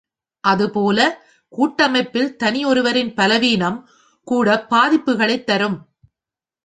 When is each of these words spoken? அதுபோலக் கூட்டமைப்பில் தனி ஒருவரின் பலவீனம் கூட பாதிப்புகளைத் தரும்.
அதுபோலக் 0.43 1.17
கூட்டமைப்பில் 1.49 2.35
தனி 2.35 2.65
ஒருவரின் 2.65 3.13
பலவீனம் 3.13 3.89
கூட 4.27 4.67
பாதிப்புகளைத் 4.69 5.43
தரும். 5.43 5.77